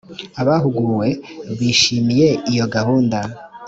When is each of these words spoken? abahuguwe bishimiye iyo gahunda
abahuguwe 0.41 1.09
bishimiye 1.57 2.29
iyo 2.51 2.65
gahunda 2.75 3.19